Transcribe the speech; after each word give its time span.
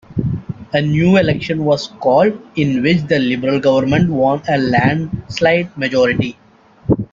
A 0.73 0.81
new 0.81 1.17
election 1.17 1.63
was 1.63 1.85
called, 1.99 2.33
in 2.55 2.81
which 2.81 3.03
the 3.03 3.19
Liberal 3.19 3.59
government 3.59 4.09
won 4.09 4.41
a 4.49 4.57
landslide 4.57 5.77
majority. 5.77 6.39